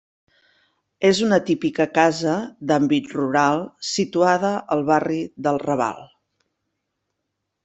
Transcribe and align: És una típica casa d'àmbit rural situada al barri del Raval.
És 1.09 1.19
una 1.25 1.37
típica 1.49 1.85
casa 1.97 2.37
d'àmbit 2.71 3.13
rural 3.19 3.61
situada 3.91 4.55
al 4.77 4.83
barri 4.89 5.21
del 5.49 5.61
Raval. 5.69 6.05